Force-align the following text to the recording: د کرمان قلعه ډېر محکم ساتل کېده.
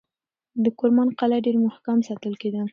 د 0.63 0.65
کرمان 0.79 1.09
قلعه 1.19 1.43
ډېر 1.45 1.57
محکم 1.65 1.97
ساتل 2.07 2.33
کېده. 2.41 2.61